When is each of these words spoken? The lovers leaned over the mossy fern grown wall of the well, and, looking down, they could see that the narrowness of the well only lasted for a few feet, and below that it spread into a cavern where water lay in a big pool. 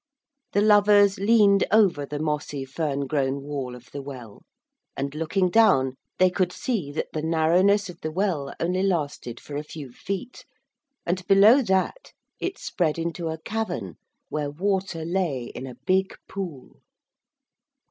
The 0.53 0.63
lovers 0.63 1.19
leaned 1.19 1.63
over 1.71 2.07
the 2.07 2.17
mossy 2.17 2.65
fern 2.65 3.05
grown 3.05 3.43
wall 3.43 3.75
of 3.75 3.89
the 3.91 4.01
well, 4.01 4.41
and, 4.97 5.13
looking 5.13 5.47
down, 5.51 5.93
they 6.17 6.31
could 6.31 6.51
see 6.51 6.91
that 6.93 7.09
the 7.13 7.21
narrowness 7.21 7.87
of 7.87 8.01
the 8.01 8.09
well 8.09 8.51
only 8.59 8.81
lasted 8.81 9.39
for 9.39 9.55
a 9.57 9.63
few 9.63 9.91
feet, 9.91 10.43
and 11.05 11.23
below 11.27 11.61
that 11.61 12.13
it 12.39 12.57
spread 12.57 12.97
into 12.97 13.27
a 13.27 13.37
cavern 13.37 13.97
where 14.29 14.49
water 14.49 15.05
lay 15.05 15.51
in 15.53 15.67
a 15.67 15.75
big 15.85 16.15
pool. 16.27 16.81